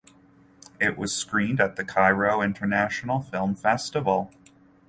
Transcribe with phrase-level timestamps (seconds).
[0.79, 4.31] It was screened at the Cairo International Film Festival.